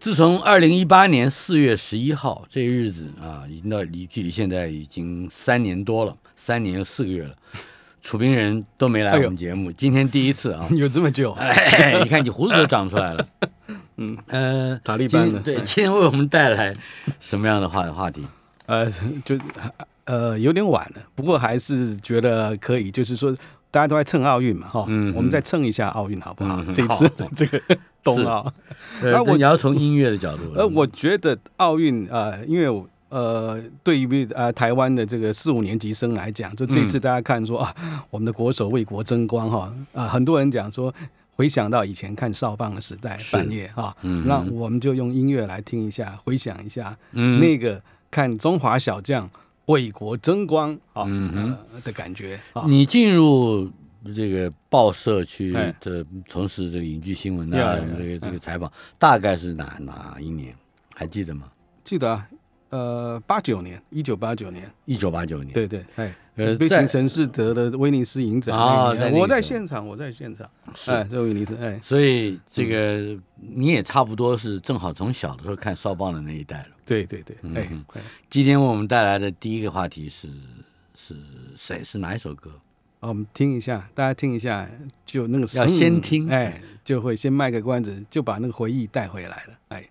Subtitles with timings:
[0.00, 7.34] 自从二零一八年四月十一号这日子啊，已经到离距离现在已经三年多了，三年四个月了。
[8.00, 11.36] 楚兵人都没来我们节目，今天第一次啊， 有这么久？
[12.02, 13.26] 你看你胡子都长出来了。
[13.98, 16.74] 嗯呃，塔利班的对，今天为我们带来
[17.20, 18.26] 什么样的话话题？
[18.64, 18.90] 呃，
[19.22, 19.38] 就
[20.06, 23.36] 呃有点晚了，不过还是觉得可以，就是说
[23.70, 26.64] 大家都在蹭奥运嘛，哈，嗯，我们再蹭一下奥运好不好？
[26.72, 27.60] 这次 这个
[28.02, 28.52] 冬奥，
[29.02, 37.74] 那我你要从音乐的角度，呃，我觉得奥运啊，因为呃，对于呃台湾的这个四五年级生来讲，就这次大家看说啊，
[38.10, 40.94] 我们的国手为国争光哈啊，很多人讲说
[41.34, 47.80] 回想到以前看少棒的时代，半夜哈，那我们就用音乐来听一下，回想一下那个。
[48.12, 49.30] 看中华小将
[49.66, 51.04] 为国争光啊
[51.84, 52.40] 的感觉。
[52.66, 53.70] 你进入
[54.14, 60.54] 这个报社去这从事这个影剧新闻啊，这个这个采访，大概是哪哪一年？
[60.94, 61.50] 还记得吗？
[61.84, 62.28] 记得啊。
[62.70, 70.48] 呃，八九年，一九八九年，一九八九年，对对，哎，呃，悲情城市得了威尼斯影展啊，我在现场，我在现场，
[70.86, 77.68] 哎，这威尼斯，哎，所以这个你也差不多是正好从小的时候看少棒的那一代了，对对对，哎，
[78.28, 80.28] 今天为我们带来的第一个话题是
[80.94, 81.16] 是
[81.56, 81.82] 谁？
[81.82, 82.52] 是哪一首歌？
[83.00, 84.68] 我们听一下，大家听一下，
[85.04, 89.88] 就那个要先听，哎，就会先卖个关子，就把那个回忆带回来了，哎。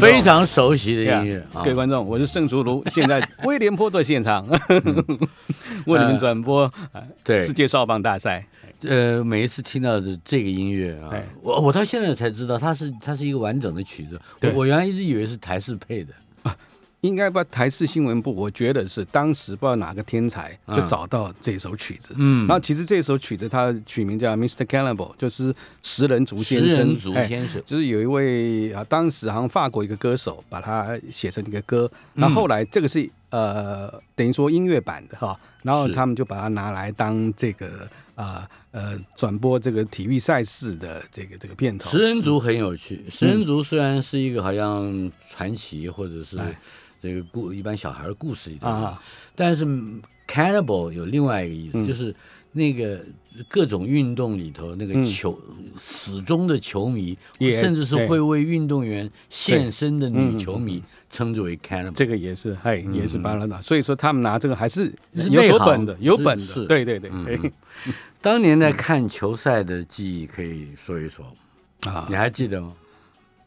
[0.00, 4.46] 非常熟悉的音乐，各位观众，我是盛竹如，现在威廉波特现场。
[5.86, 6.72] 为你们转播
[7.24, 7.44] 对。
[7.44, 8.46] 世界少棒大赛。
[8.82, 11.10] 呃，每一次听到的这个音乐啊，
[11.42, 16.12] 我我到现在才知道，它是它是一个完整的曲子，我我原来一直以为是台式配的。
[17.06, 22.14] 应该把台视新闻部，我觉得是当时不知道哪个天才就找到这首曲子。
[22.16, 24.64] 嗯，然后其实这首曲子它取名叫 Mr.
[24.64, 26.68] Cannibal，就是食人族先生。
[26.68, 31.90] 食人族先生，就是有一位啊，当时好像法国一个歌手把它写成一个歌。
[32.14, 41.90] 那后来这个是呃，等于说音乐版的哈，然后他们就把它拿来当这个啊呃转播这个体育赛事的这个这个片头。
[41.90, 46.38] 食人族很有趣，食人族虽然是一个好像传奇或者是。
[47.06, 48.96] 这个故一般小孩的故事里头，
[49.36, 49.64] 但是
[50.26, 52.14] cannibal 有另外一个意思，就是
[52.52, 53.00] 那个
[53.48, 55.38] 各种运动里头那个球
[55.78, 61.92] 死忠的球迷，甚至是会为运动员献身的女球迷，称之为 cannibal。
[61.92, 63.60] 这个也是，嘿，也是巴拉达。
[63.60, 66.66] 所以说他们拿这个还是有本的，有本的。
[66.66, 67.52] 对对对。
[68.20, 71.24] 当年在看球赛的记忆可以说一说
[71.86, 72.72] 啊，你还记得吗？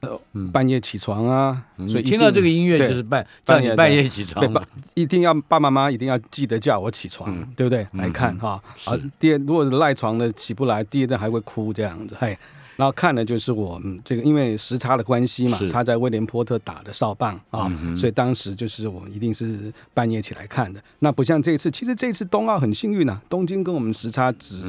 [0.02, 0.20] 呃，
[0.52, 4.46] 半夜起床啊，所以听到这个音乐就是半叫你半夜起床，
[4.94, 7.88] 一定要爸爸妈妈一定要记得叫我起床，对不对？
[7.94, 12.38] 来看哈，啊，第二如果是赖床的起不来，第二天还会哭这样子，嘿。
[12.80, 20.82] 然后看的就是我们这个，因为时差的关系嘛，他在威廉波特打的哨棒啊，所以当时就是我们一定是半夜起来看的。
[21.00, 24.64] 那不像这一次，其实这次冬奥很幸运啊，东京跟我们时差只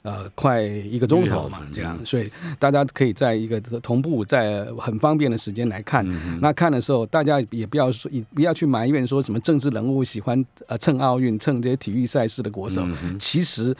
[0.00, 6.02] 呃快一个钟头嘛，这样，所以大家可以在一个同步在很方便的时间来看。
[6.40, 13.76] 那看的时候，大家也不要说，也不要去埋怨说什么政治人物喜欢呃蹭奥运、蹭这些体育赛事的国手，其实。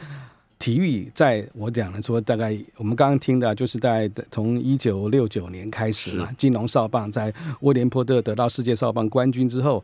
[0.61, 9.83] 体育在我讲的说，大概我们刚刚听的，就是在从一九六九年开始嘛，金龙少棒在威廉波特得到世界少棒冠军之后，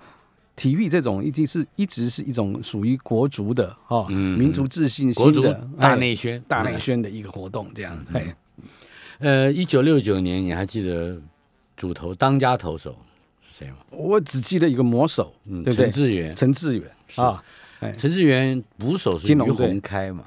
[0.56, 4.38] 体育这种已经是一直是一种属于国足的哈、哦嗯。
[4.38, 8.36] 民族自信心的大哎内宣，大内宣的一个活动，这样哎，
[9.18, 11.20] 呃，一九六九年，你还记得
[11.76, 12.96] 主投当家投手
[13.50, 13.78] 是谁吗？
[13.90, 15.86] 我只记得一个魔手，嗯，对不对？
[15.86, 16.36] 陈志远。
[16.36, 17.20] 陈志远是。
[17.20, 17.44] 啊，
[17.80, 19.66] 哎，陈志远捕手是于金龙队。
[19.66, 20.24] 洪开嘛，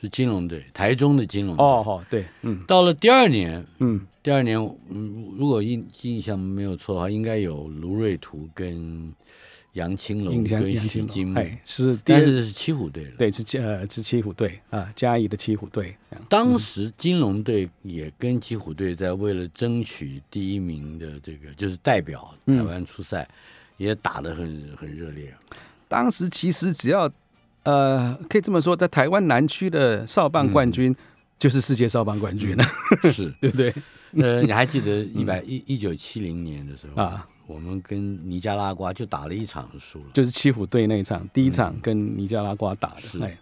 [0.00, 1.64] 是金融队，台中的金融队。
[1.64, 4.56] 哦，哦，对，嗯到了第二年，嗯，第二年，
[4.90, 9.12] 嗯，如果印印象没有错的话，应该有卢瑞图跟
[9.72, 13.10] 杨青龙跟杨青金木，哎，是但是是七虎队的。
[13.18, 15.96] 对是呃是七虎队啊，嘉义的七虎队，
[16.28, 23.28] 当时金融队也跟七虎队在为了争取第一名的这个，就是代表台湾出赛，
[23.76, 25.34] 也打得很很热烈。
[25.88, 27.10] 当时其实只要
[27.66, 30.94] 呃可以这么说，在台湾南区的少棒冠军
[31.38, 32.64] 就是世界少棒冠军了，
[33.12, 33.74] 是， 对不对？
[34.16, 43.18] 呃，你还记得 一百一一九七零年的时候啊，我们跟尼加拉瓜就打了一场输了，就是七虎队那一场，第一场跟尼加拉瓜打是。
[43.18, 43.38] 的，哎，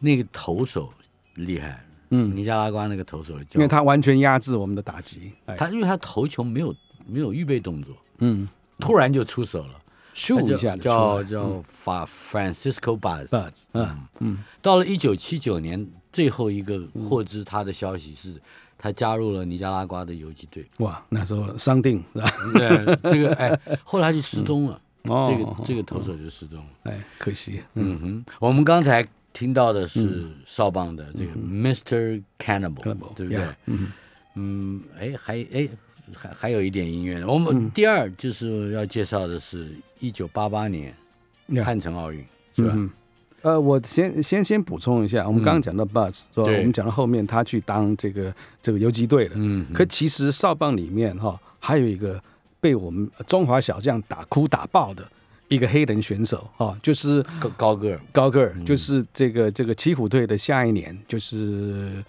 [0.00, 0.92] 那个投手
[1.34, 6.74] 厉害，嗯，尼加拉瓜那个投手，因为他完全压制我们的打击，哎，他因为他投球没有
[7.06, 8.48] 没有预备动作，嗯，
[8.80, 9.74] 突然就出手了，
[10.18, 12.98] 咻一下他叫叫法 Francisco。
[12.98, 13.28] Buzz，
[13.72, 14.00] 嗯。
[14.18, 18.34] 嗯，到了一九七九年，最后一个获知他的消息是，
[18.76, 20.68] 他加入了尼加拉瓜的游击队。
[20.78, 22.32] 哇，那时候商定是吧？
[22.54, 26.70] 对，这个哎，后来就失踪了，哦，这个这个投手就失踪了。
[26.84, 28.00] 哎，可惜，嗯。
[28.00, 32.20] 哼，我们刚才听到的是少棒的这个 Mr.
[32.40, 33.46] Cannibal，Cannibal，对不对？
[33.66, 33.92] 嗯。
[34.34, 35.68] 嗯，哎，还哎
[36.14, 37.26] 还还有一点音乐呢。
[37.26, 39.68] 我们第二就是要介绍的是
[40.00, 40.94] 一九八八年
[41.64, 42.24] 汉城奥运，
[42.54, 42.72] 是吧？
[42.74, 42.90] 嗯
[43.42, 46.58] 呃，我先先先补充一下，我们刚刚讲到 Buzz，说对。
[46.58, 52.20] 我们讲到后面他去当这个这个游击队了，嗯，可其实少棒里面哈还有一个
[52.60, 55.08] 被我们中华小将打哭打爆的
[55.46, 58.64] 一个黑人选手哈，就是高高个儿，高个儿，嗯。
[58.64, 62.02] 就是这个这个七虎队的下一年就是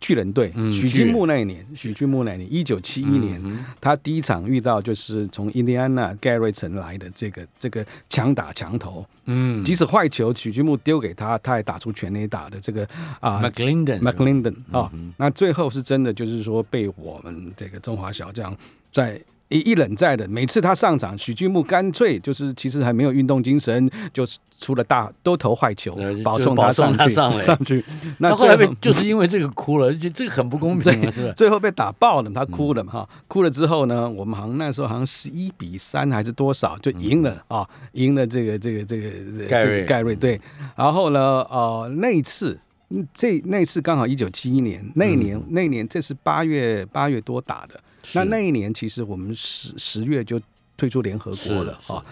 [0.00, 1.08] 巨人队，嗯许巨人。
[1.08, 3.64] 金木那一年，许君木那一年，一九七一年，嗯。
[3.80, 9.64] 他第一场遇到就是从印第安纳盖瑞城来的这个这个强打强投，嗯。
[9.64, 12.88] 即使坏球许君木丢给他，他也打出全垒打的这个
[13.20, 13.40] 啊。
[13.42, 18.56] ，McLinden McLinden 啊、那最后是真的，就是说被我们这个中华小将
[18.92, 27.84] 在一一冷战的，每次他上场，许俊木干脆就是其实还没有运动精神，就是出了大都投坏球保送他上去上上去。
[28.18, 31.12] 那他后来被就是因为这个哭了，就这个很不公平？
[31.34, 40.40] 最后被打爆了，他哭嗯了嘛哈，哭了之后呢，我们好像那时候好像十一比三还是多少就赢了啊，赢了这个这个这个这个嗯盖瑞盖瑞对，
[40.76, 41.20] 然后呢
[41.50, 42.58] 呃那一次。
[42.90, 47.78] 嗯这那次刚好一九七一年，那一年、那一年这是八月八月多打的，
[48.14, 50.40] 那那一年其实我们十十月就
[50.76, 52.04] 退出联合国了是啊，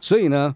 [0.00, 0.54] 所以呢，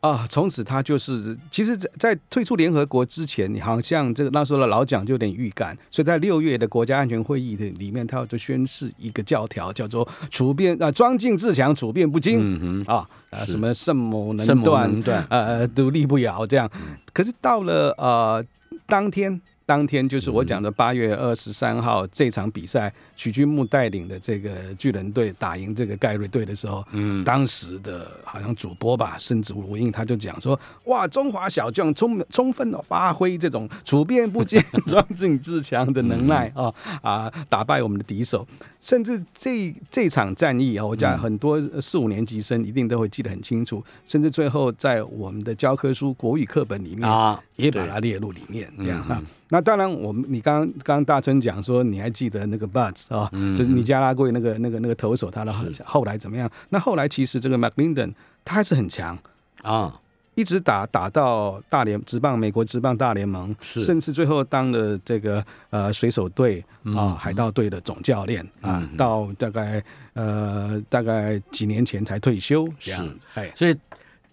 [0.00, 16.70] 啊，从此他就是，其实在，在退出联合国之前，你好像这个那时候的老蒋就有点预感，所以在六月的国家安全会议的里面，他就宣誓一个教条，叫做处变啊，装进自强，处变不惊、嗯，啊，啊什么圣母能断，能断，呃，独立不摇这样。
[17.12, 18.44] 可是到了呃
[18.86, 38.46] 当天，当天就是我讲的八月二十三号这场比赛，许君木带领的这个巨人队打赢这个盖瑞队的时候，嗯，当时的好像主播吧，甚至吴英他就讲说，哇，中华小将充充分的发挥这种处变不惊、 装进自强的能耐啊啊，打败我们的敌手。
[38.80, 49.26] 甚至这这场战役啊，我讲很多四五年级生一定都会记得很清楚，甚至最后在我们的教科书国语课本里面啊，也把它列入里面，这样啊嗯。
[49.48, 55.82] 那当然，我们你刚刚刚刚大春讲说，你还记得那个 Buds 啊，嗯就是尼加拉贵那个那个那个投手，他的是。
[55.84, 56.50] 后来怎么样？
[56.70, 58.12] 那后来其实这个 McLinden
[58.44, 59.16] 他还是很强，
[59.62, 60.00] 啊，
[60.36, 63.80] 一直打打到大联职棒美国职棒大联盟，是。
[63.80, 66.64] 甚至最后当了这个呃水手队
[66.96, 73.52] 啊、海盗队的总教练啊，嗯到大概呃大概几年前才退休这样是，哎。
[73.56, 73.76] 所以。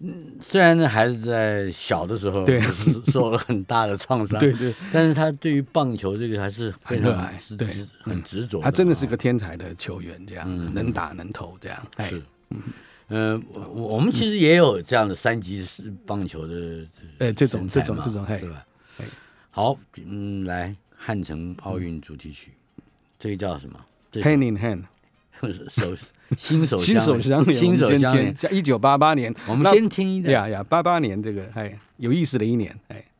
[0.00, 2.60] 嗯，虽然那孩子在小的时候对。
[2.60, 10.74] 是 受了很大的创伤，对对，但是他对于棒球这个还是非很热爱是执很执着，他真的是个天才的球员，这样、嗯。
[10.74, 11.78] 能打能投这样。
[11.96, 12.06] 哎。
[12.06, 12.20] 是，
[12.50, 12.60] 嗯，
[13.08, 16.86] 我我们其实也有这样的三级式棒球的
[17.18, 19.04] 呃这种这种这种嘿是吧嘿？
[19.50, 22.52] 好，嗯，来汉城奥运主题曲，
[23.18, 23.78] 这个叫什么？
[24.10, 24.82] 这 hand in hand，
[25.68, 25.94] 手
[26.36, 28.16] 新手新手相连，新手相
[28.50, 30.30] 一九八八年，我们先听一下。
[30.30, 33.04] 呀呀，八八年这个哎有意思的一年哎。「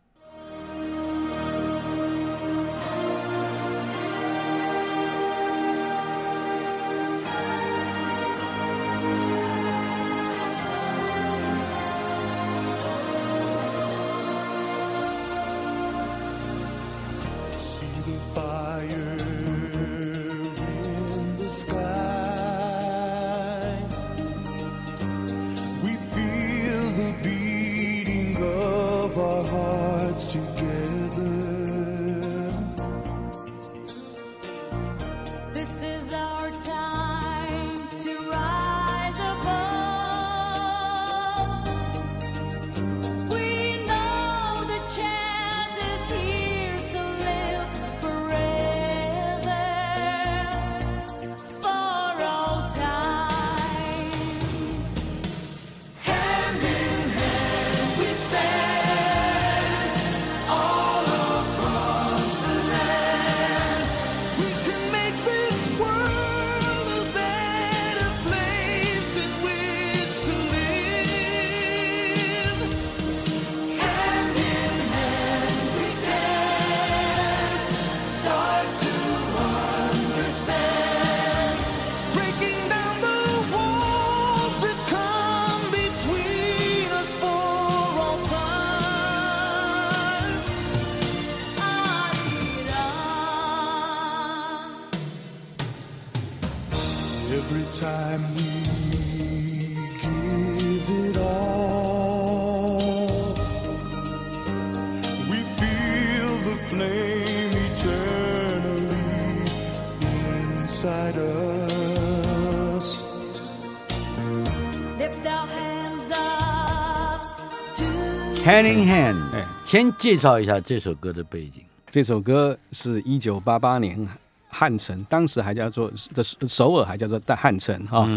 [118.54, 121.60] Hand in Hand，哎先介绍一下这首歌的背景。
[121.90, 124.08] 这首歌是一九八八年
[124.48, 128.08] 汉城，当时还叫做的首尔还叫做大汉城哈，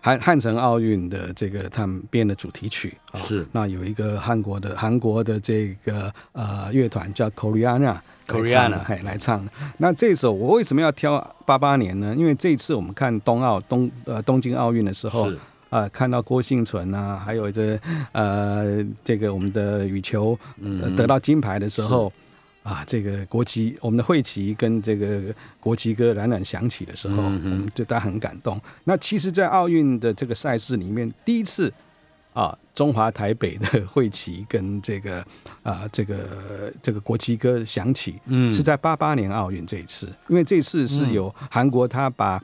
[0.00, 7.98] 汉汉城奥运的这个他们编的主题曲啊是那有一个韩国的韩国的这个呃乐团叫 Koreana。
[8.26, 9.50] Koreana 嘿，来唱的。
[9.78, 12.14] 那这首我为什么要挑八八年呢？
[12.14, 15.32] 因为这一次我们看冬奥东呃东京奥运的时候
[15.70, 17.78] 是，啊、看到郭幸存啊，还有这
[18.12, 22.12] 呃这个我们的羽球、呃、得到金牌的时候。
[22.64, 28.60] 啊，这个国旗，我们的会旗跟这个国旗歌冉冉响起的时候，我们对大家很感动。
[28.84, 31.72] 那其实，在奥运的这个赛事里面，第一次
[32.34, 35.24] 啊，中华台北的会旗跟这个
[35.62, 42.42] 啊这个这个国旗歌响起，嗯是在八八年奥运这一次，因为这次是有韩国他把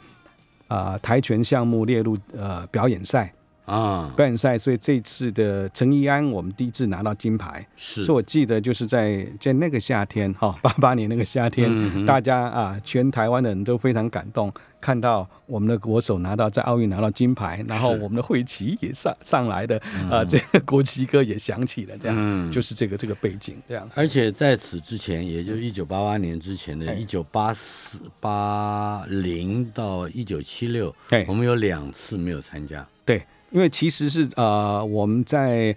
[0.75, 3.33] 啊跆拳项目列入呃表演赛，
[3.65, 8.05] 啊，表演赛，所以这次的陈怡安我们第一次拿到金牌，是。
[8.05, 14.53] 所以我记得就是在在那个夏天哈， 八八年那个夏天，嗯大家啊，全台湾的人都非常感动，
[14.83, 19.79] 看到我们的国手拿到在奥运拿到金牌，然后我们的会旗也上上来的，
[20.11, 22.53] 啊，这个国旗歌也响起了，这样、嗯。
[22.53, 23.89] 就是这个这个背景这样。
[23.95, 32.87] 而且在此之前，也就是一九八八年之前的哎一九八四八零到一九七六哎，我们有两次没有参加。
[33.07, 33.23] 对，
[33.55, 35.75] 因为其实是呃我们在。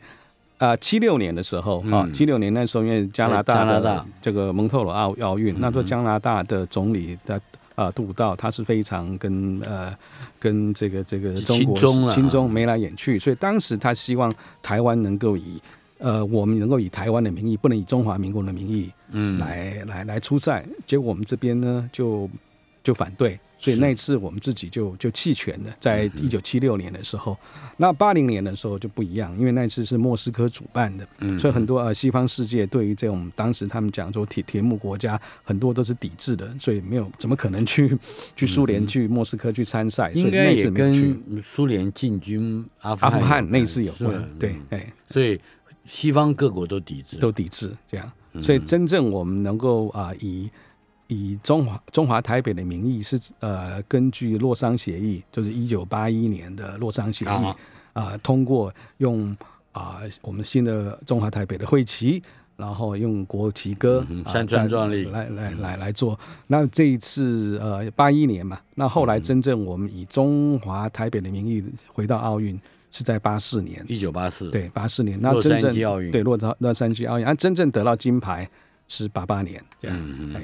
[0.59, 4.05] 啊，七六年的时候啊，嗯七六年那时候因为加拿大的加拿大。
[4.19, 7.39] 这个蒙特罗奥奥运，那时候加拿大的总理的
[7.75, 9.95] 啊杜鲁道，他是非常跟呃
[10.39, 11.75] 跟这个这个中国
[12.09, 15.61] 亲中中眉来眼去，所以当时他希望台湾能够以
[15.99, 22.27] 呃我们能够以台湾的名义，不能以中华民国的名义嗯，来来来出赛，结果我们这边呢就
[22.81, 27.37] 就反对，所以那一次我们自己就就弃权了，在嗯一九七六年的时候，
[27.77, 37.97] 那八零年的时候就不一样，因为那次是莫斯科主办的，嗯所以很多呃西方世界对于这种当时他们讲说铁铁幕国家很多都是抵制的，所以没有怎么可能去
[38.35, 41.01] 去苏联去莫斯科去参赛，所以那该也次没去。
[41.01, 45.39] 跟苏联进军阿富阿富汗有那次有关，对嗯，哎，所以
[45.85, 47.17] 西方各国都抵制。
[47.17, 48.43] 都抵制这样，嗯。
[48.43, 50.49] 所以真正我们能够啊、以
[51.07, 57.55] 以中华中华台北的名义是呃根据洛桑协议，就是一九八一年的洛桑协议啊、
[57.93, 59.35] 啊通过用
[59.71, 62.21] 啊、我们新的中华台北的会旗。
[62.57, 65.05] 然后用国旗歌山川壮丽。
[65.11, 66.19] 来来来来做。
[66.47, 72.59] 那这一次呃八一年嘛，那后嗯来真正我们以中华台北的名义回到奥运
[72.89, 73.85] 是在八四年。
[73.87, 75.71] 一九八四，对，八四年，那真正
[76.11, 78.49] 对洛杉洛杉矶奥运，啊，真正得到金牌
[78.87, 80.43] 是八八年这样，嗯嗯哎，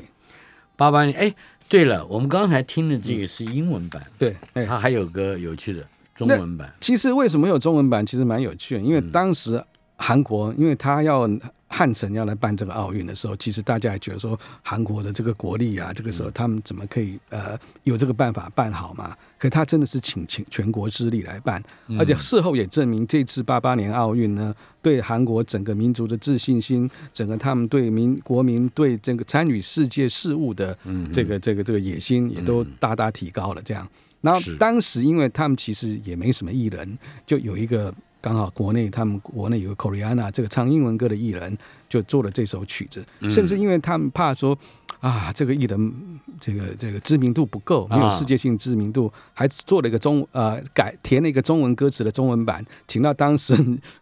[0.75, 1.17] 八八年。
[1.17, 1.33] 哎，
[1.67, 6.71] 对了，我们刚才听的这个是英文版，对，哎，它还有个有趣的中文版。
[6.79, 9.63] 其实为什么有中文版，其实蛮有趣的，因为嗯当时
[9.95, 11.29] 韩国，因为他要
[11.67, 19.15] 汉城要来办这个奥运的时候，其实大家也觉得说韩国的这个国力啊，这个时候他们怎么可以呃有这个办法办好嘛？
[19.43, 21.61] 可他真的是请请全国之力来办，
[21.99, 30.77] 而且事后也证明，这次八八年奥运呢，对韩国整个民族的自信心，整个他们对民国民对这个参与世界事务的
[31.11, 33.61] 这个这个这个野心，也都大大提高了。
[33.65, 33.85] 这样，
[34.21, 36.97] 然后当时因为他们其实也没什么艺人，
[37.27, 41.57] 就有一个刚好国内他们国内有个 Koreana 这个唱英文歌的艺人，
[41.89, 44.57] 就做了这首曲子，甚至因为他们怕说。
[45.03, 45.93] 啊，这个艺人
[46.39, 53.53] 这个这个知名度不够，没有世界性知名度，还做了一个中呃改填了一个中文歌词的中文版，请到当时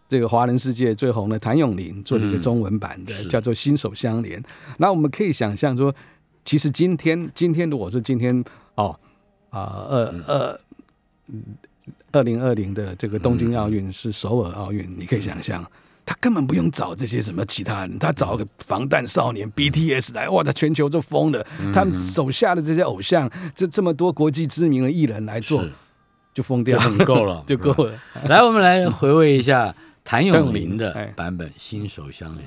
[0.08, 4.40] 这个华人世界最红的谭咏麟做了一个中文版的，是叫做《心手相连》。
[4.78, 5.92] 那我们可以想象说，
[6.44, 8.44] 其实今天今天如果说今天
[8.76, 8.96] 哦
[9.50, 10.60] 啊二二
[12.12, 15.68] 二零二零的这个东京奥运是首尔奥运，你可以想象。
[16.04, 21.46] 他根本不用找这些什么其他人，他找个防弹少年 BTS 来，哇，他全球就疯了。
[21.72, 25.64] 他们手下的这些偶像，这这么多国际知名的艺人来做，
[26.34, 27.44] 就疯掉就很够了。
[27.46, 27.92] 就够了。
[28.24, 31.06] 来，我们来回味一下谭咏麟的 哎。
[31.16, 32.46] 版本《心手相连》。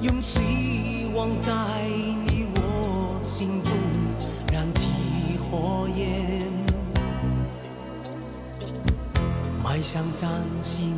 [0.00, 1.52] 用希望在
[2.24, 3.72] 你我心中
[4.52, 6.52] 燃起火焰。
[9.62, 10.30] 迈向崭
[10.62, 10.94] 新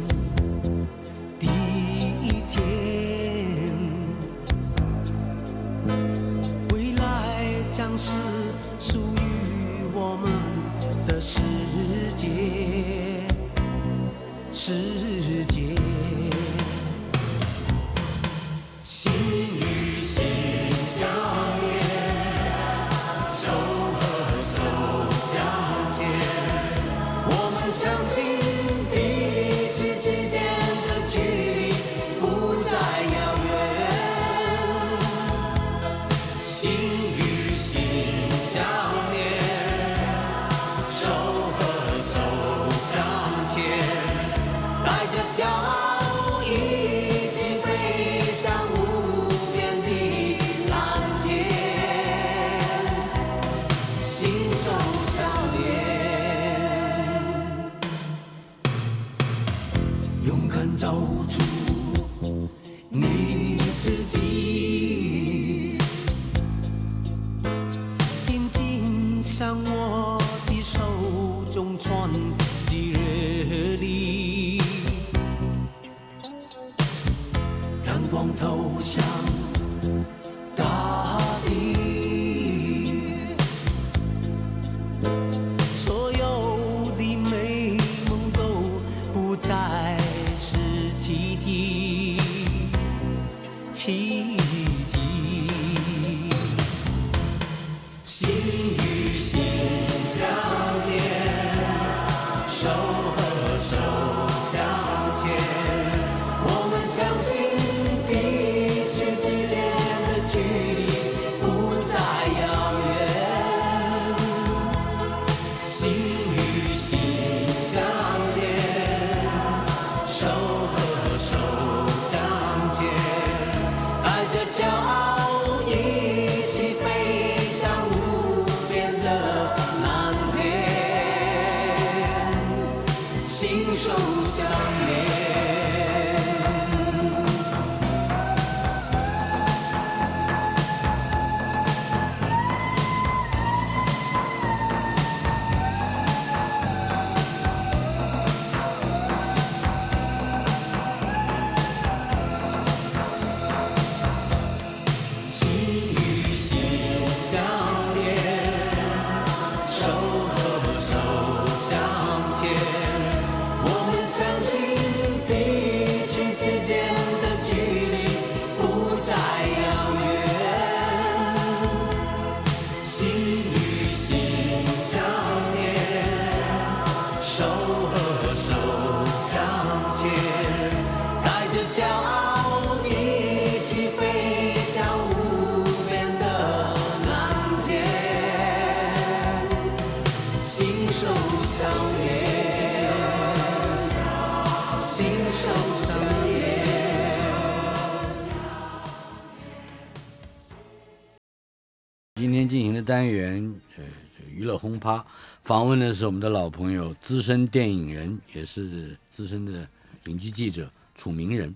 [204.91, 205.05] 趴，
[205.45, 209.69] 访问的是我们的老朋友，资深电影人，也是资深的
[210.07, 211.55] 影剧记者楚明人。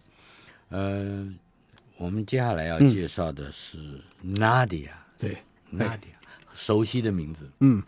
[0.68, 1.26] 呃，
[1.96, 5.38] 我们接下来要介绍的是 Nadia，Nadia，、对
[5.72, 6.14] ，Nadia，
[6.52, 7.50] 熟悉的名字。
[7.60, 7.82] 嗯，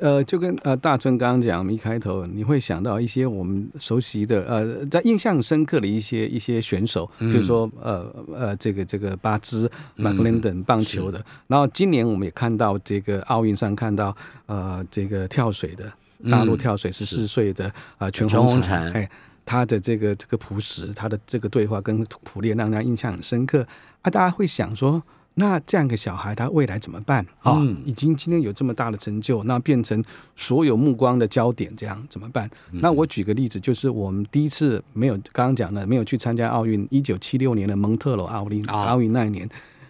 [0.00, 11.24] 呃，就跟呃大春刚刚讲，我们一开头你会想到一些我们熟悉的呃，在印象深刻的一些一些选手，比如说呃呃这个这个巴兹、马克林等棒球的。
[11.46, 14.14] 然后今年我们也看到这个奥运上看到
[14.46, 15.92] 呃这个跳水的
[16.28, 19.08] 大陆跳水十四岁的啊全全红婵，哎，
[19.46, 23.64] 他的这个这个朴实，他的这个对话跟普列让人家印象很深刻
[24.02, 25.02] 啊，大家会想说。
[25.36, 27.54] 那这样一个小孩，他未来怎么办啊？
[27.56, 30.02] 嗯已经今天有这么大的成就，那变成
[30.36, 32.48] 所有目光的焦点，这样怎么办？
[32.70, 39.48] 嗯那我举个例子，就是我们第一次没有刚刚讲的，没有去参加奥运，一九七六年的蒙特罗奥运啊奥运那一年，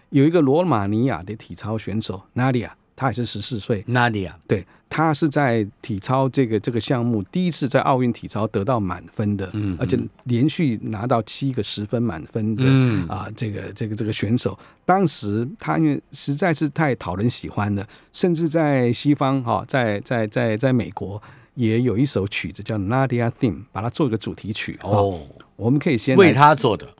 [0.09, 13.05] 有一个罗马尼亚的体操选手 Nadia，她也是十四岁，Nadia，对，他是在体操这个这个项目第一次在奥运体操得到满分的，嗯而且连续拿到七个十分满分的、嗯。
[13.09, 21.21] 啊，这个这个这个选手，当时他因为实在是太讨人喜欢了，甚至在西方哈、在在在在美国
[21.55, 24.79] 也有一首曲子叫《Nadia Theme》，把它做一个主题曲。
[24.83, 25.21] 哦，哦，
[25.57, 26.93] 我们可以先为他做的，对，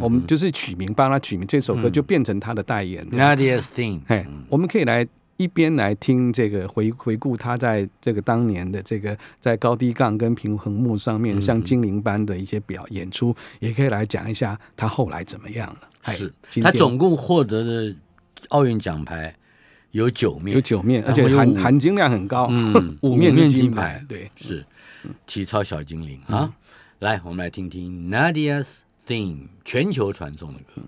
[0.00, 3.06] 我们就是取名，帮他取名，这首歌就变成他的代言。
[3.10, 16.12] Nadia's Thing，嘿，我们可以来一边来听这个回回顾他在这个当年的这个在高低杠跟平衡木上面像精灵般的一些表演出，也可以来讲一下他后来怎么样了。
[16.12, 16.32] 是。
[16.62, 17.96] 他总共获得的
[18.48, 19.34] 奥运奖牌
[19.90, 24.04] 有九面，有九面，而且含含金量很高，嗯 五面金牌。
[24.08, 24.64] 对，是
[25.26, 26.20] 体操小精灵。
[26.26, 26.52] 啊。
[27.00, 28.78] 来，我们来听听 Nadia's
[29.12, 30.80] 电影全球传送的歌。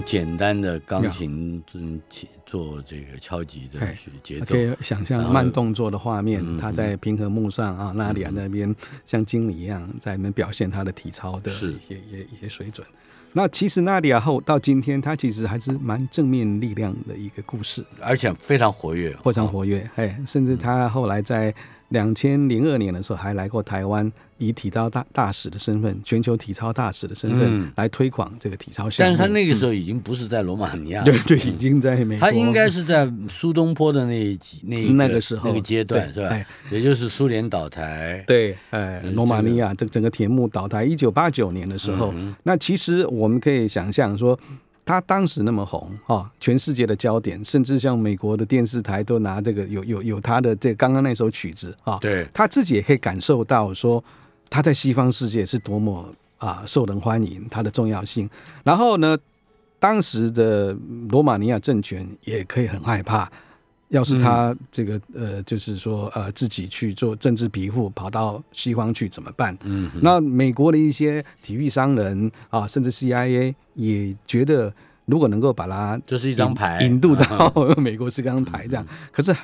[0.00, 1.62] 用简单的钢琴
[2.46, 4.54] 做这个敲击的哎节奏。
[4.54, 11.72] 可，以想象慢动作的画面嗯，他在平衡木上啊，纳里亚那边像经理一样在那边表现他的体操的是。
[11.72, 12.86] 一些一些一些水准。
[13.32, 19.88] 那其实纳里亚后到今天，他其实还是蛮正面力量的一个故事，而且非常活跃，非常活跃。
[19.94, 21.54] 哎，甚至他后来在
[21.90, 27.72] 两千零二年的时候还来过台湾，以体操大大使的身份，全球体操大使的身份嗯。
[27.76, 29.10] 来推广这个体操项目。
[29.10, 35.48] 但是他那个时候已经不是在罗马尼亚，对 对，已经在美国，他应该是在苏东坡的那一集那一那个时候。
[35.48, 36.46] 那个阶段是吧？
[36.70, 44.38] 也就是苏联倒台，对，呃，嗯罗马尼亚这整个铁幕倒台，一九八九年的时候，那其实我们可以想象说，
[44.90, 54.02] 他当时那么红啊，全世界的焦点，甚至像美国的电视台都拿这个有有有他的这刚刚那首曲子啊，对他自己也可以感受到说
[54.48, 58.28] 他在西方世界是多么啊受人欢迎，他的重要性。
[58.64, 59.16] 然后呢，
[59.78, 60.76] 当时的
[61.08, 63.30] 罗马尼亚政权也可以很害怕，
[63.90, 69.56] 要是他这个、呃，就是说呃自己去做政治庇护，跑到西方去怎么办？
[69.64, 74.72] 嗯，那美国的一些体育商人啊，甚至 CIA 也觉得，
[75.06, 78.86] 如果能够把它这是一张牌引引渡到 美国是张牌这样。
[79.10, 79.34] 可是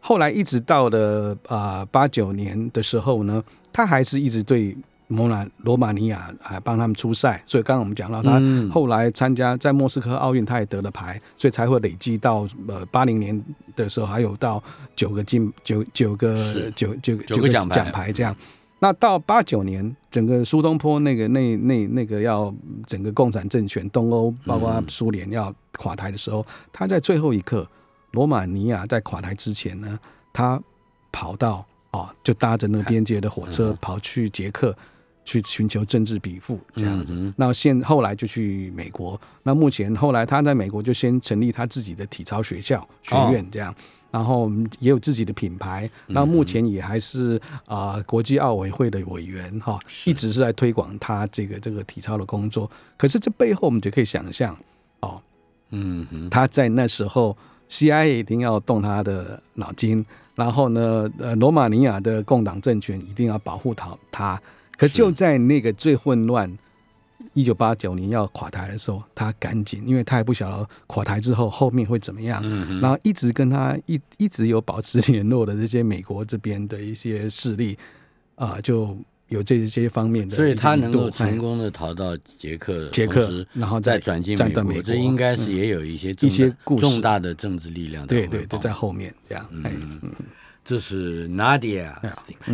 [0.00, 3.42] 后来一直到了啊八九年的时候呢，
[3.72, 4.76] 他还是一直对
[5.08, 8.70] 摩兰罗马尼亚啊帮他们出赛，所以刚刚我们讲到他嗯。
[8.70, 13.40] 后来参加在莫斯科奥运，他也得了牌，所以才会累积到呃八零年
[13.74, 14.62] 的时候还有到
[14.94, 18.12] 九个金九九个九九九个奖牌奖牌。
[18.12, 18.34] 这样。
[18.78, 22.54] 那到八九年，整个苏东坡那个那那那个要
[22.86, 27.66] 整个共产政权，东欧包括苏联要垮台的时候，他在最后一刻，
[28.10, 29.98] 罗马尼亚在垮台之前呢，
[30.30, 30.60] 他
[31.10, 34.76] 跑到哦，就搭着那个边界的火车跑去捷克，
[35.26, 37.12] 去寻求政治庇护这样子。
[37.12, 43.74] 嗯那现后来就去美国，那目前后来他在美国就先成立他自己的体操学校学院这样。
[44.08, 52.70] 然后也有自己的品牌，那目前也还是啊、国际奥委会的委员哈，一直是在推广他这个这个体操的工作。
[52.96, 54.56] 可是这背后我们就可以想象
[55.00, 55.20] 哦，
[55.70, 57.36] 嗯，他在那时候
[57.68, 64.40] CIA 一定要动他的脑筋，然后呢，呃，罗马尼亚的共党政权一定要保护他他。
[64.76, 66.56] 可就在那个最混乱，
[67.34, 77.76] 一九八九年要垮台的时候，他赶紧，因为他也不晓得垮台之后后面会怎么样，嗯然后一直跟他一一直有保持联络的这些美国这边的一些势力
[78.36, 78.94] 啊、就
[79.28, 86.82] 有这些方面的所以，他能够哎成功的逃到捷克，捷克然后再再转进美国，美国这应该是也有一些重一些故事。
[86.82, 90.00] 重大的政治力量在对对，都在后面这样，哎，嗯
[90.66, 91.92] 这是 Nadia，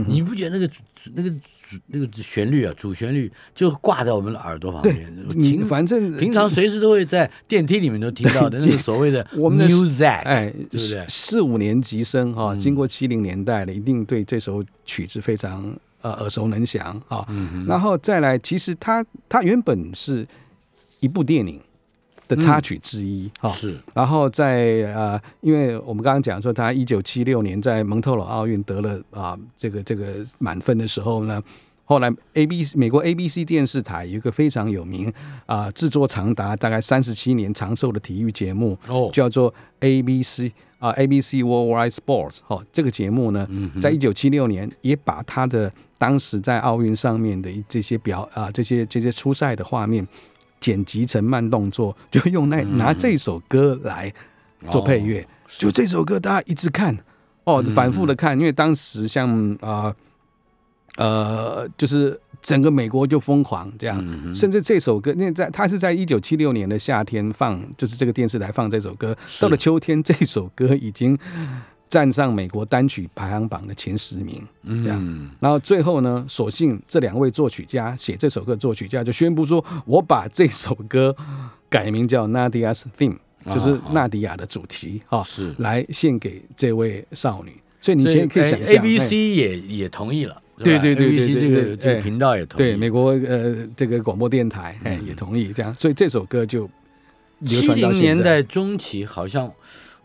[0.07, 0.83] 你不觉得那个主
[1.15, 5.11] 那个主那个旋律啊，主旋律就挂在我们的耳朵旁边？
[5.31, 11.41] 你反正平常随时都会在电梯里面都听到的， 那个所谓的 我们的 music，哎，对不对四？
[11.41, 17.25] 五年级生哈、嗯经过七零年代的，一定对这首曲子非常呃耳熟能详啊。
[17.31, 20.29] 嗯然后再来，其实它它原本是
[21.01, 21.59] 一部电影
[22.35, 23.79] 的插曲之一哈、是。
[23.95, 31.43] 然后在呃，因为我们刚刚讲说，他一九七六年在蒙特罗奥运得了啊、这个这个满分的时候呢，
[31.85, 35.13] 后来 A B 美国 A B C 电视台有一个非常有名
[35.47, 39.11] 啊、制作长达大概三十七年长寿的体育节目，哦。
[39.13, 43.47] 叫做 A B C 啊 A B C Worldwide Sports 哦、这个节目呢，
[43.81, 50.07] 在一九七六年也把他的当时在奥运上面的这些表啊这些这些初赛的画面
[50.63, 54.11] 剪辑成慢动作，就用那拿这首歌来
[54.71, 55.27] 做配乐。
[55.59, 56.97] 就这首歌，大家一直看
[57.45, 59.95] 哦，反复的看，因为当时像啊
[60.97, 71.19] 呃就是整个美国就疯狂这样，嗯甚至这首歌，那在它是在一九七六年的夏天放，就是这个电视台放这首歌，到了秋天，这首歌已经
[71.93, 74.43] 站上美国单曲排行榜的前十名，
[74.83, 74.99] 这样。
[74.99, 81.15] 嗯，然后最后呢，索性这两位作曲家写这首歌作曲家就宣布说，我把这首歌
[81.69, 83.19] 改名叫《Nadia's Theme》，
[83.55, 85.55] 就是纳迪亚的主题哈、啊是。
[85.59, 87.53] 来献给这位少女。
[87.83, 89.07] 所以你所现在可以想象 A B 哎。
[89.07, 92.01] C 也也同意了，对对对对 a b 对 C 这个这个哎。
[92.01, 96.67] 频道也同意，对美国呃这个广播电台哎也同意这样，所以这首歌就
[97.45, 97.67] 七。
[97.75, 99.53] 零年代中期好像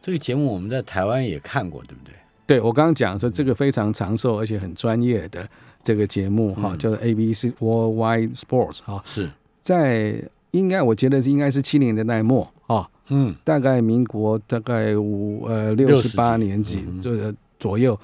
[0.07, 2.13] 这个节目我们在台湾也看过，对不对？
[2.45, 5.45] 对我刚刚讲说这个非常长寿而且很专业的
[5.83, 17.99] 这个节目哈，叫做 ABC Worldwide Sports 哈，是，在应该我觉得是应该是七零年代末啊，嗯，大概民国大概五呃六60十八年几这个左右，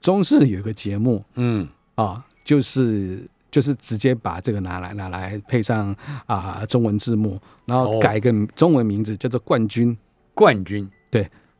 [0.00, 5.94] 中视有一个节目嗯，啊，就是就是直接把这个拿来拿来配上
[6.26, 8.00] 啊中文字幕，然后哦。
[8.02, 9.96] 改个中文名字叫做冠军。
[10.36, 10.90] 冠军，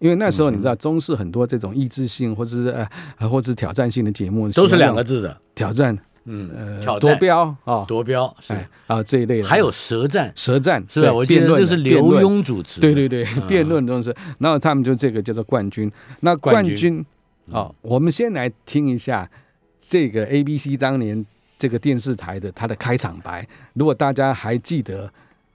[0.05, 2.87] 因为那时候你嗯知道中视很多这种益智性或者是呃
[3.17, 7.01] 呃或者是挑战性的节目都是两个字字的，挑战嗯，呃挑战。
[7.01, 11.07] 夺标啊夺标是，哎啊这一类的，还有舌战，舌战是吧？
[11.07, 15.91] 对我记得辩论那是刘墉主持的，对对对，辩论中是，然后他们就这个叫做冠军。
[16.21, 16.75] 那冠军。
[16.75, 17.07] 冠军
[17.51, 19.31] 哦，我们先来听一下
[19.79, 21.25] 这个 A B C 当年
[21.59, 23.47] 这个电视台的它的开场白。
[23.75, 25.13] 如果大家还记得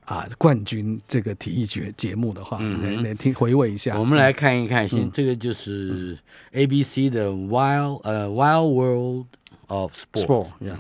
[0.09, 3.99] 啊，冠军这个体育节节目的话，来来听回味一下。
[3.99, 6.19] 我们来看一看，现这个就是
[6.53, 9.27] A B C 的 Wild 呃 Wild World
[9.69, 10.49] of Sport。
[10.61, 10.77] sport，yeah。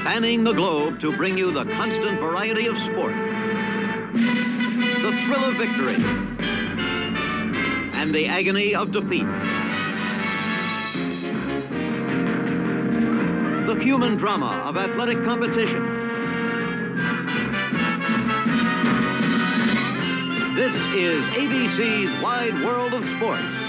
[0.00, 3.12] spanning the globe to bring you the constant variety of sport,
[4.14, 6.02] the thrill of victory,
[7.94, 9.26] and the agony of defeat.
[13.83, 15.83] Human drama of athletic competition.
[20.55, 23.62] This is ABC's Wide World of Sports.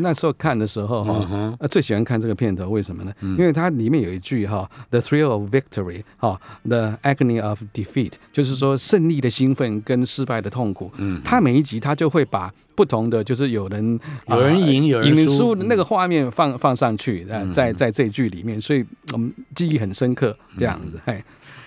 [0.00, 3.12] 那时候看的时候哈，呃，最喜欢看这个片头，为什么呢？
[3.20, 10.90] 因为它里面有一句哈，“The thrill of victory”，哈，“The agony of defeat”，就是说胜利的兴奋跟失败的痛苦。
[10.96, 21.22] 嗯，它每一集它就会把不同的，就是有人有人赢有人赢输那个画面放放上去，呃，在在这一句里面，所以我们记忆很深刻，这样子，嘿。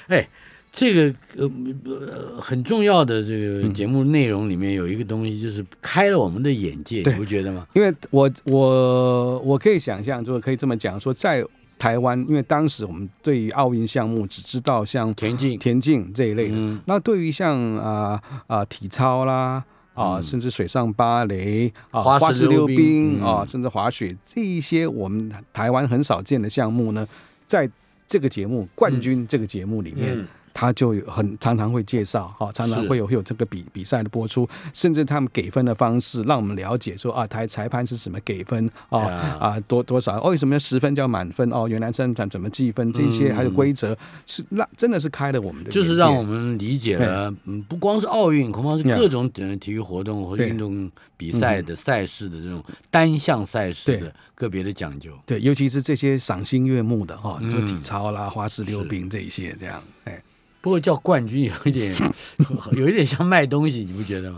[0.07, 0.27] 哎，
[0.71, 1.51] 这个呃
[1.85, 7.67] 呃很重要的这个节目内容里面有一个东西，就是开了我们的眼界，你不觉得吗？
[7.73, 11.43] 因为我我我可以想象，就是可以这么讲说，在
[11.77, 15.59] 台湾，因为当时我们对于奥运项目只知道像田径。
[15.59, 16.81] 田径这一类的，嗯。
[16.85, 19.63] 那对于像啊啊、体操啦。
[19.93, 27.05] 啊，甚至水上芭蕾啊，嗯花式溜溜冰啊，甚至滑雪这一些我们台湾很少见的项目呢，
[27.45, 27.69] 在
[28.07, 41.67] 这个节目《冠军》这个节目里面，嗯他就有很常常会介绍，哈，常常会有会有这个比比赛的播出，甚至他们给分的方式，让我们了解说啊，台裁判是什么给分啊啊啊多多少哦，为什么十分叫满分哦？
[41.67, 50.49] 原来生产怎么计分这些还有规则，是让真的是开了我们的，就是让我们理解了，嗯，不光是奥运，恐怕是各种呃体育活动或者对。
[50.49, 53.99] 运动比赛的赛事的这种单项赛事对。
[54.01, 55.11] 的个别的讲究。
[55.25, 57.49] 对，尤其是这些赏心悦目的哈，嗯。
[57.49, 60.21] 就体操啦、花式溜冰这一些这样，哎，
[60.61, 61.93] 不过叫冠军有一点，
[62.73, 64.37] 有一点像卖东西，你不觉得吗？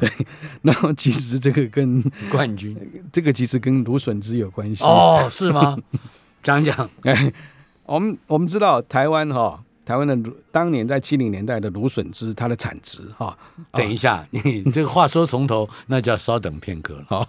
[0.61, 2.75] 然后其实这个跟冠军
[3.11, 5.77] 这个其实跟芦笋汁有关系哦，是吗？
[6.41, 7.31] 讲讲哎，
[7.85, 13.37] 我们我们知道台湾哈，台湾的芦当年在七零年代的芦笋汁，它的产值哈，
[13.73, 17.05] 等一下，你这个话说从头，那就要稍等片刻了。
[17.09, 17.27] 好。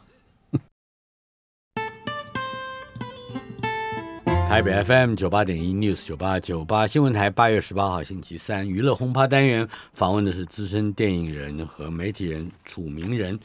[4.55, 13.37] 台北 FM 九八点一 News 九八九八新闻台八月十八号星期三娱乐轰趴单元访问的是资深电影人和媒体人楚明仁。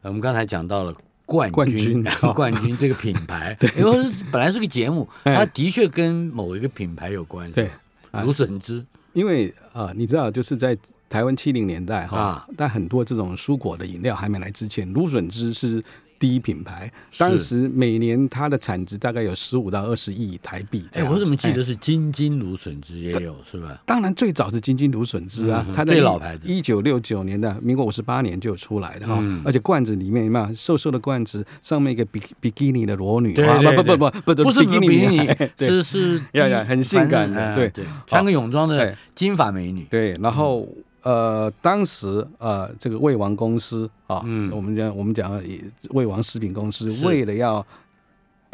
[0.00, 0.94] 呃我们刚才讲到了
[1.26, 7.52] 冠冠军军冠 军这个品牌，因为是本来是个节目，哎它的确跟某一个品牌有关系。
[7.56, 7.70] 对，
[8.10, 10.74] 啊芦笋汁因为啊、你知道就是在
[11.10, 15.84] 台湾七零年代哈，啊但很多这种蔬果的饮料还没来之前，芦笋汁是
[16.18, 21.04] 第一品牌，当时每年它的产值大概有十五到二十亿台币哎。
[21.04, 21.52] 我怎么记哎。
[21.52, 23.80] 得是金金芦笋汁也有是吧？
[23.84, 29.42] 当然，最早是金金芦笋汁啊嗯，它在最老牌的一九六九年的民国五十八年就有出来的哈、嗯。
[29.44, 37.72] 而且罐子里面嘛瘦瘦的罐子，上面一个比比基尼的裸女，啊对对对不不不不不是比基尼，是是呀呀很性感的对。
[38.06, 38.96] 穿个泳装的哎。
[39.14, 40.68] 金发美女，对，然后。
[41.06, 44.50] 呃，当时呃，这个魏王公司啊，嗯。
[44.50, 47.64] 我们讲我们讲以魏王食品公司为了要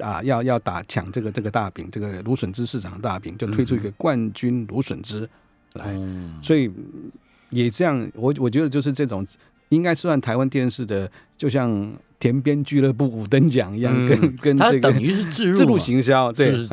[0.01, 5.27] 啊要要打抢这个这个大饼，这个芦笋汁市场的大饼，就推出一个冠军芦笋汁
[5.73, 7.11] 来，嗯，所以嗯
[7.49, 9.27] 也这样，我我觉得就是这种，
[9.71, 14.07] 应该算台湾电视的，就像田边俱乐部五等奖一样，嗯。
[14.07, 16.69] 跟跟这个它等于是自入自入行销，对是，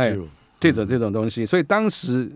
[0.60, 2.30] 这种这种东西，所以当时。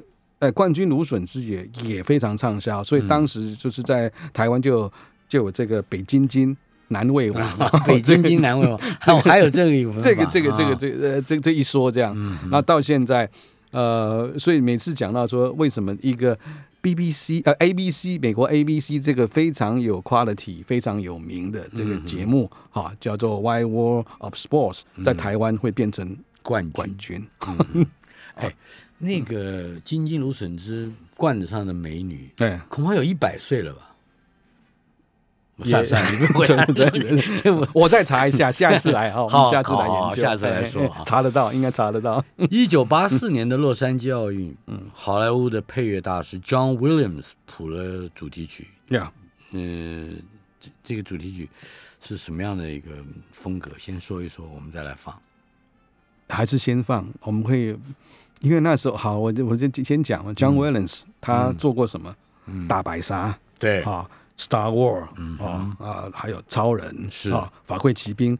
[0.44, 3.08] 呃，冠军芦笋汁也也非常畅销，所以嗯。
[3.08, 4.92] 当时就是在台湾就
[5.30, 6.56] 就有这个北京金
[6.90, 10.78] 南魏王， 北京金南魏王， 还有还有这个一这个这个这个啊。
[10.78, 13.30] 这呃这这一说这样，嗯那到现在，
[13.72, 16.38] 呃，所以每次讲到说为什么一个
[16.82, 27.26] BBC 呃 ABC 美国 ABC 这个非常有 quality 非常有名的这个节目哈、叫做 Wide World of Sports，在台湾会变成冠军。
[27.40, 27.88] 冠军，
[28.36, 28.54] 哎，
[29.04, 32.60] 那个金金芦笋汁罐子上的美女，对。
[32.70, 33.90] 恐怕有一百岁了吧？
[35.64, 42.26] 算了算了，你不回答对对对我 我再查一下，下次来 哈，好下次来好研究，下次来说查得到，应该查得到。
[42.50, 49.12] 一九八四年的洛杉矶奥运，嗯，好莱坞的配乐大师 John Williams 谱了主题曲，呀，
[49.52, 50.18] 嗯，
[50.60, 51.48] 这这个主题曲
[52.02, 52.90] 是什么样的一个
[53.32, 53.70] 风格？
[53.78, 55.16] 先说一说，我们再来放。
[56.30, 57.78] 还是先放，我们会，
[58.44, 62.14] 因为那时候好，我就我就先讲了，John Williams 他做过什么？
[62.46, 64.06] 嗯，大白鲨对，啊
[64.38, 67.32] ，Star War 嗯啊啊，还有超人是。
[67.32, 68.38] 啊，法柜骑兵。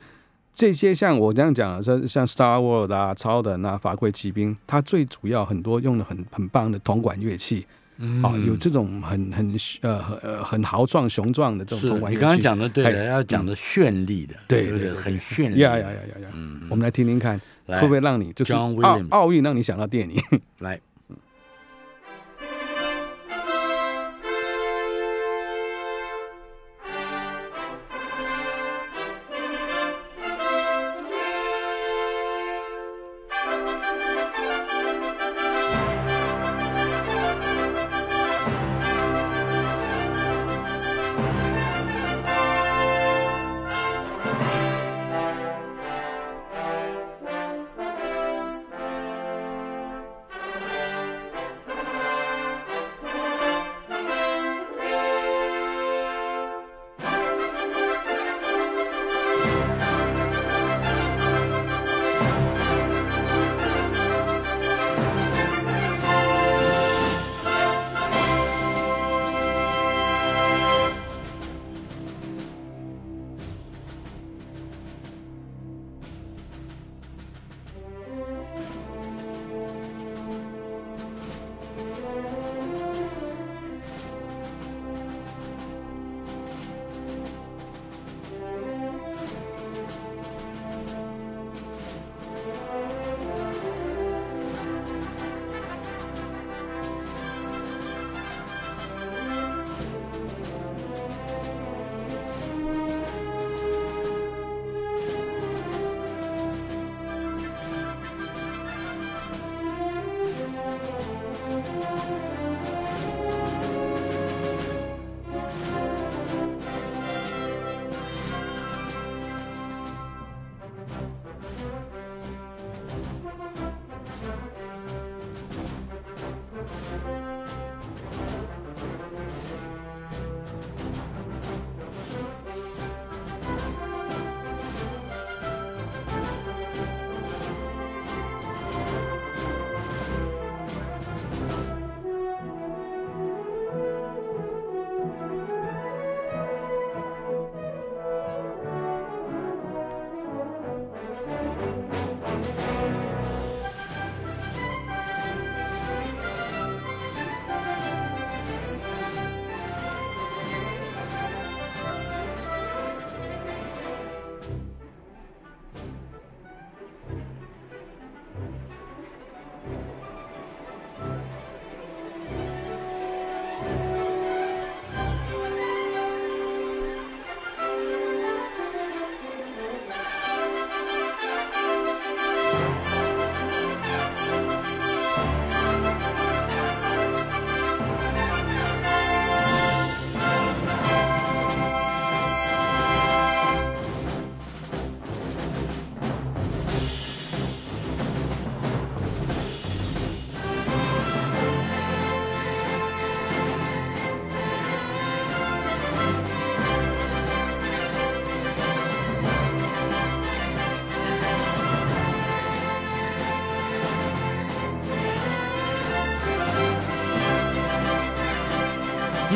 [0.54, 7.66] 这些像我这样讲，像像 Star War 啊、超人啊、法柜骑兵，它最主要很多用的很很棒的铜管乐器
[7.98, 8.22] 嗯。
[8.22, 12.20] 啊，有这种很很呃很呃很豪壮雄壮的这种是铜管乐器。
[12.20, 16.28] 你刚刚讲的对要讲的绚丽的，不对对对很绚丽的，呀呀呀呀呀！
[16.34, 17.42] 嗯，我们来听听看，来
[17.80, 20.22] 会不会让你就是奥奥运让你想到电影？
[20.60, 20.80] 来。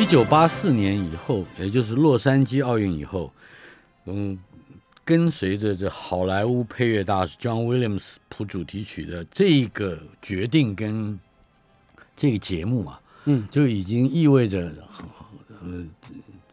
[0.08, 3.30] 九八四年以后，也就是洛杉矶奥运以后，
[4.06, 4.38] 嗯，
[5.04, 11.20] 跟随着这好莱坞配乐大师 John Williams 谱主题曲的这个决定跟
[12.16, 14.72] 这个节目啊，嗯，就已经意味着，
[15.62, 15.84] 呃，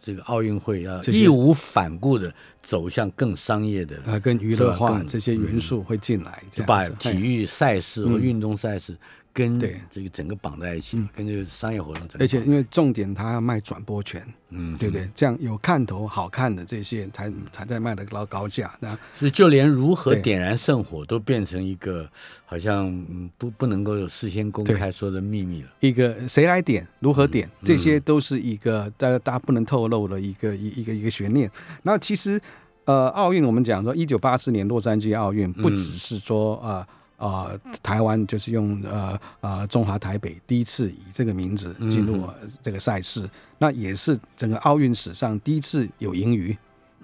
[0.02, 8.22] 这个奥运会要义无反顾的走向更商业的，啊，跟娱乐化这些元素会进来，这就把体育赛事或嗯。
[8.22, 8.98] 运动赛事
[9.36, 15.10] 跟对这个整个绑在一起，跟这个商业活动整个绑在一起，而且因为重点它要卖转播权，嗯，对不对？
[15.14, 18.74] 这样有看头、好看的这些才才在卖的高高价。
[18.80, 22.10] 那所以就连如何对点燃圣火都变成一个
[22.46, 25.70] 好像嗯不不能够有事先公开说的秘密了。
[25.82, 31.52] 一个谁来点，如何点，嗯这些都是一个大家大家不能透露的一个一一个一个悬念。
[31.84, 32.40] 那其实
[32.86, 36.88] 呃，奥运我们讲说，一九八四年洛杉矶奥运不只是说啊。
[37.28, 37.52] 啊、
[37.82, 42.30] 台湾就是用呃呃中华台北第一次以这个名字进入、
[42.62, 46.56] 这个赛事，那也是整个奥运史上第一次有盈余。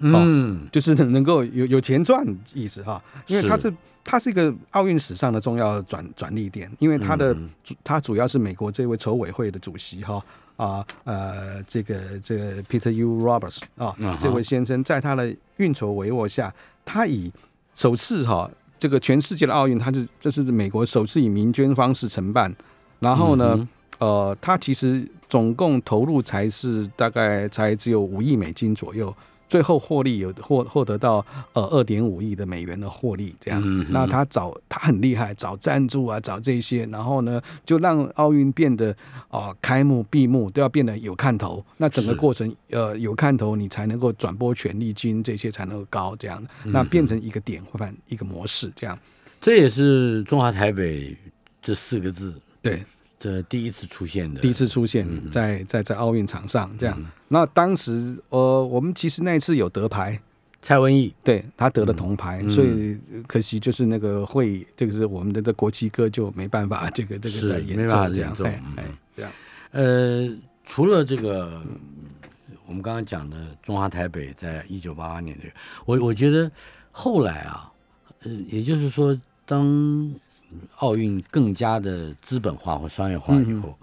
[0.04, 7.48] 嗯，就是能够有有钱赚意思哈，因为它是是它是一个奥运史上的重要转转捩点，因为它的嗯。
[7.62, 10.20] 主它主要是美国这位筹委会的主席哈
[10.56, 16.52] 啊呃这个这个 Peter U Roberts 啊这位先生在他的运筹帷幄下，
[16.84, 17.32] 他以
[17.74, 18.50] 首次哈
[18.82, 22.52] 这个全世界的奥运，它是这是美国首次以民捐方式承办，
[22.98, 23.54] 然后呢。
[23.56, 23.68] 嗯
[23.98, 29.14] 呃，它其实总共投入才是大概才只有五亿美金左右，
[29.52, 31.22] 最后获利有获获得到
[31.52, 33.60] 呃二点五亿的美元的获利，这样。
[33.62, 38.96] 嗯那他找他很厉害，找赞助啊，找这些，然后呢，就让奥运变得
[39.28, 41.62] 啊、开幕闭幕都要变得有看头。
[41.76, 46.42] 那整个过程呃有看头，你才能够转播权利金这些才能够高，这样。
[46.64, 48.98] 嗯那变成一个典范，一个模式，这样。
[49.38, 51.14] 这也是中华台北
[51.60, 52.32] 这四个字
[52.62, 52.82] 对，
[53.22, 57.00] 这第一次出现的，第一次出现嗯在在在奥运场上这样。
[57.28, 60.20] 那当时呃，我们其实那一次有得牌，
[60.60, 62.50] 蔡文义，对他得了铜牌，嗯。
[62.50, 68.60] 所以呃可惜就是那个会，这个是我们的这国旗歌就没办法这个这个来演奏这样哎
[69.14, 69.30] 这样。
[69.70, 70.28] 呃，
[70.64, 71.62] 除了这个，
[72.66, 75.54] 我们刚刚讲的中华台北在一九八八年这个，
[75.86, 76.50] 我我觉得
[76.90, 77.70] 后来啊，
[78.24, 79.16] 呃，也就是说，
[79.46, 80.12] 当
[80.76, 83.78] 奥运更加的资本化或商业化以后，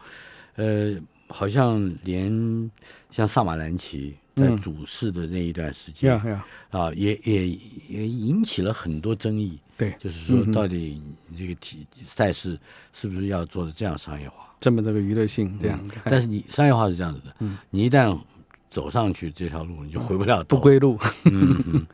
[0.55, 0.95] 呃，
[1.28, 2.72] 好像连
[3.11, 6.20] 像萨马兰奇在嗯主事的那一段时间
[6.70, 7.47] 啊，也也
[7.88, 9.59] 也引起了很多争议。
[9.78, 11.01] 对，就是说到底
[11.34, 12.59] 这个体赛事
[12.91, 14.53] 是不是要做的这样商业化？
[14.59, 18.20] 这么这个娱乐性这样但是你商业化是这样子的，嗯你一旦
[18.70, 20.57] 走上去这条路，你就回不了头。
[20.57, 20.99] 不归路。
[21.24, 21.88] 嗯嗯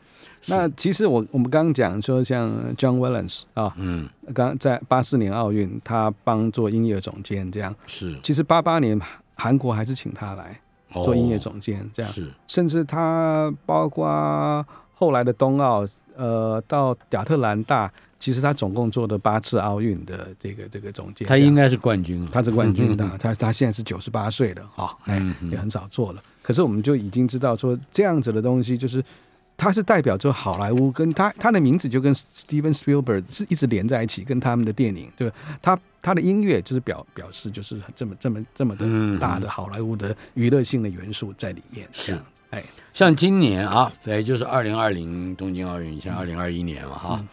[0.47, 7.73] 那其实我我们刚刚讲说，像 John Williams 啊，嗯，刚在八四年奥运，他帮做音乐总监这样。
[7.87, 8.99] 是其实八八年
[9.35, 10.59] 韩国还是请他来
[11.03, 12.11] 做音乐哦总监这样。
[12.11, 15.83] 是甚至他包括后来的冬奥，
[16.15, 21.27] 呃，到亚特兰大，其实他总共做的八次奥运的这个这个总监。
[21.27, 25.19] 他应该是冠军，他是冠军的， 他他现在是九十八岁了哈，哎
[25.49, 26.21] 也很少做了。
[26.43, 29.03] 可是我们就已经知道说，这样子的东西就是。
[29.57, 35.31] 他是代表着好莱坞，跟他他的名字就跟 Steven Spielberg 是一直连在一起，跟他们的电影，就
[35.61, 41.87] 他他的音乐就是表表示就是这么这么这么嗯的大的好莱坞的娱乐性的元素在里面。
[41.91, 47.25] 是，哎，像今年啊，也就是二零二零东京奥运，像二零二一年嘛哈，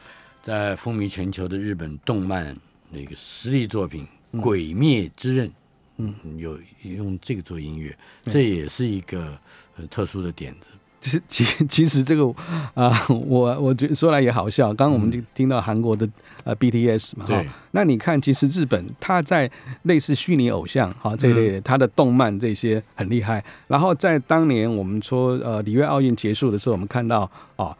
[0.42, 2.56] 在风靡全球的日本动漫
[2.88, 4.06] 那个实力作品
[4.40, 5.48] 《鬼灭之刃》，
[5.96, 9.36] 嗯，有用这个做音乐，这也是一个
[9.74, 10.66] 很特殊的点子。
[11.02, 12.24] 其实 其其实这个
[12.72, 14.68] 啊、我我觉得说来也好笑。
[14.68, 16.08] 刚刚我们就听到韩国的
[16.44, 19.50] 呃 BTS 嘛，哈对，那你看，其实日本它在
[19.82, 23.44] 类似虚拟偶像哈这一类的，它的动漫这些很厉害。
[23.66, 27.76] 然后在当年我们说呃里约奥运结束的时候，我们看到哦。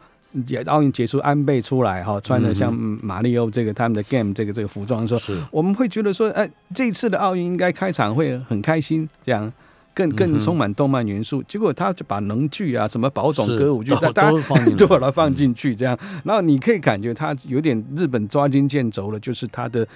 [0.47, 9.53] 也奥运结束，安倍出来哈，穿的像马里奥这个他们的 game 这个这个服装，说是我们会觉得说，哎，这一次的奥运应该开场会很开心，这样
[9.93, 11.43] 更嗯更充满动漫元素。
[11.43, 19.87] 结果他就把能剧啊、什么宝冢歌舞剧，都大家都 都把它放进去，这样，然后你可以感觉他有点日本抓襟见肘了，就是他的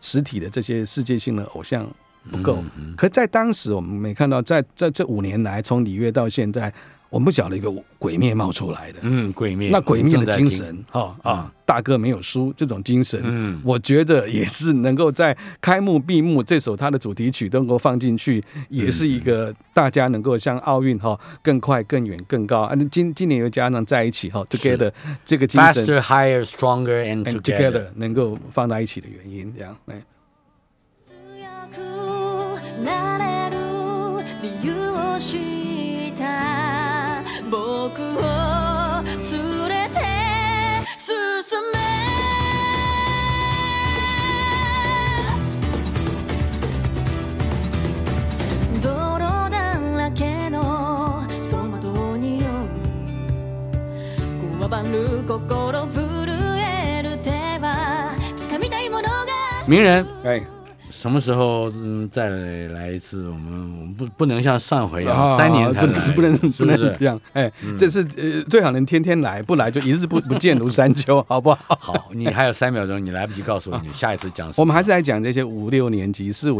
[0.00, 1.86] 实体的这些世界性的偶像
[2.30, 2.62] 不够。
[2.76, 6.72] 嗯可在当时我们没看到，在在这五年来，从里约到现在，
[7.09, 7.69] 我们不晓得一个
[7.99, 8.99] 鬼灭冒出来的。
[9.01, 22.73] 嗯，鬼灭，那鬼灭的我们正在听，精神，哈嗯啊，大哥没有输这种精神，嗯我觉得也是能够在开幕闭幕这首它的主题曲都能够放进去，也是一个大家能够像奥运哈更快、更远、更高啊！
[22.77, 24.89] 那今今年又加上在一起哈，together
[25.25, 27.71] 这个精神 faster, higher, stronger, and and together。
[27.71, 30.01] together 能够放在一起的原因，这样哎。
[31.05, 35.64] 強くなれる理由を した
[37.50, 40.00] 僕を連れて
[40.96, 41.12] 進
[41.72, 41.78] め。
[48.82, 49.18] 泥
[49.50, 52.46] だらけの走馬灯によ
[54.58, 56.28] こわばる心震
[56.58, 59.16] える手は掴みたいものが。
[59.68, 60.46] 名人哎，
[60.96, 63.28] 什么时候嗯再来来一次？
[63.28, 71.58] 我们我们不不能像上回一样啊三年才不来，能不能这样，哎，这是呃最好能天天来，不来就一日不不见如三秋，好不好？
[71.78, 74.54] 好，你还有三秒钟，你来不及告诉我你下一次讲什么。
[74.62, 76.54] 我们还是来讲这些五六年级、四五